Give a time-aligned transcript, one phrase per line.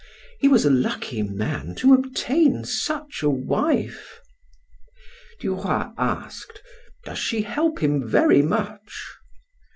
[0.39, 4.19] He was a lucky man to obtain such a wife."
[5.39, 6.63] Duroy asked:
[7.05, 9.05] "Does she help him very much?"